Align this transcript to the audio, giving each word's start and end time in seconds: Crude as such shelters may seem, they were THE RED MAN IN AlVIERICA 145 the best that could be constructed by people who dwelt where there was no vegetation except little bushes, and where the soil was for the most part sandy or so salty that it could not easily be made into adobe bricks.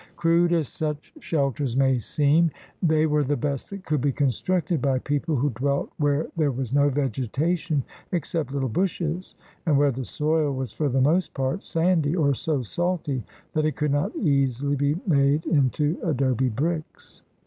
Crude 0.15 0.51
as 0.51 0.67
such 0.67 1.13
shelters 1.19 1.77
may 1.77 1.99
seem, 1.99 2.49
they 2.81 3.05
were 3.05 3.23
THE 3.23 3.35
RED 3.35 3.43
MAN 3.43 3.51
IN 3.51 3.53
AlVIERICA 3.53 3.53
145 3.53 3.53
the 3.53 3.53
best 3.53 3.69
that 3.69 3.85
could 3.85 4.01
be 4.01 4.11
constructed 4.11 4.81
by 4.81 4.97
people 4.97 5.35
who 5.35 5.49
dwelt 5.51 5.91
where 5.97 6.27
there 6.35 6.51
was 6.51 6.73
no 6.73 6.89
vegetation 6.89 7.83
except 8.11 8.51
little 8.51 8.67
bushes, 8.67 9.35
and 9.67 9.77
where 9.77 9.91
the 9.91 10.03
soil 10.03 10.53
was 10.55 10.71
for 10.73 10.89
the 10.89 11.01
most 11.01 11.35
part 11.35 11.63
sandy 11.63 12.15
or 12.15 12.33
so 12.33 12.63
salty 12.63 13.23
that 13.53 13.63
it 13.65 13.75
could 13.75 13.91
not 13.91 14.15
easily 14.15 14.75
be 14.75 14.95
made 15.05 15.45
into 15.45 15.99
adobe 16.03 16.49
bricks. 16.49 17.21